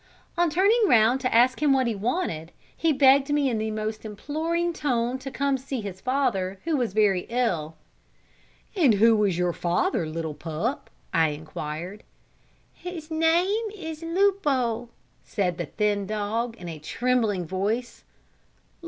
On 0.35 0.49
turning 0.49 0.81
round 0.87 1.21
to 1.21 1.31
ask 1.31 1.61
him 1.61 1.73
what 1.73 1.85
he 1.85 1.93
wanted, 1.93 2.51
he 2.75 2.91
begged 2.91 3.29
me 3.31 3.51
in 3.51 3.59
the 3.59 3.69
most 3.69 4.03
imploring 4.03 4.73
tone 4.73 5.19
to 5.19 5.29
come 5.29 5.49
and 5.49 5.61
see 5.61 5.79
his 5.79 6.01
father, 6.01 6.59
who 6.63 6.75
was 6.75 6.93
very 6.93 7.27
ill. 7.29 7.75
"And 8.75 8.95
who 8.95 9.23
is 9.25 9.37
your 9.37 9.53
father, 9.53 10.07
little 10.07 10.33
pup?" 10.33 10.89
I 11.13 11.27
inquired. 11.27 12.01
"His 12.73 13.11
name 13.11 13.65
is 13.75 14.01
Lupo," 14.01 14.89
said 15.23 15.59
the 15.59 15.67
thin 15.67 16.07
dog, 16.07 16.55
in 16.57 16.67
a 16.67 16.79
trembling 16.79 17.45
voice. 17.45 18.03